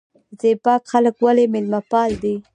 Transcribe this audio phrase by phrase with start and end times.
[0.41, 2.35] زیباک خلک ولې میلمه پال دي؟